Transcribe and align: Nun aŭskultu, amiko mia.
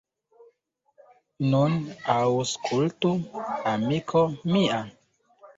Nun 1.49 1.75
aŭskultu, 2.15 3.13
amiko 3.75 4.25
mia. 4.57 4.85